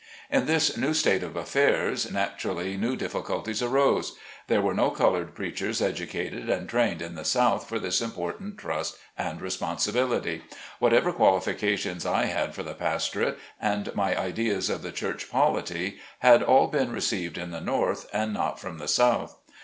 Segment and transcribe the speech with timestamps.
[0.31, 4.17] In this new state of affairs naturally new difficul ties arose.
[4.47, 8.57] There were no colored preachers educa ted and trained in the South for this important
[8.57, 10.41] trust and responsibility.
[10.79, 16.41] Whatever qualifications I had for the pastorate, and my ideas of the church polity, had
[16.41, 19.37] all been received in the North and not from the South.